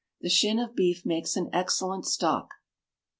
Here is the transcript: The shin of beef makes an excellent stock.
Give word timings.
The 0.21 0.29
shin 0.29 0.57
of 0.57 0.75
beef 0.75 1.05
makes 1.05 1.35
an 1.37 1.51
excellent 1.53 2.07
stock. 2.07 2.55